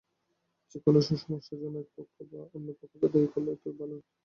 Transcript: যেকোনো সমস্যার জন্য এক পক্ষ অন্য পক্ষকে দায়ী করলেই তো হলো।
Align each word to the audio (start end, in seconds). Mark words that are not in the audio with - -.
যেকোনো 0.71 0.99
সমস্যার 1.07 1.57
জন্য 1.61 1.75
এক 1.79 1.89
পক্ষ 1.95 2.15
অন্য 2.55 2.67
পক্ষকে 2.79 3.07
দায়ী 3.13 3.27
করলেই 3.33 3.57
তো 3.57 3.69
হলো। 3.79 3.97